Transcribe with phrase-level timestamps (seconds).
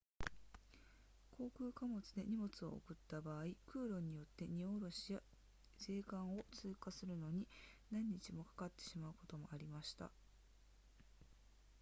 [1.37, 5.21] 航空貨物で荷物を送った場合空路によって荷降ろしや
[5.77, 7.47] 税関を通過するのに
[7.91, 10.09] 何日もかかってしまうこともありました